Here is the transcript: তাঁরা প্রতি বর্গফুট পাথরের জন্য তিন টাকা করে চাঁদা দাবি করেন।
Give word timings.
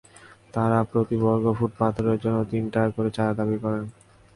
তাঁরা 0.53 0.79
প্রতি 0.91 1.15
বর্গফুট 1.23 1.71
পাথরের 1.79 2.17
জন্য 2.23 2.37
তিন 2.51 2.63
টাকা 2.73 2.89
করে 2.95 3.09
চাঁদা 3.17 3.33
দাবি 3.39 3.57
করেন। 3.63 3.83